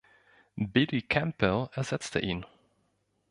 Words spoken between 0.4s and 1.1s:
Billy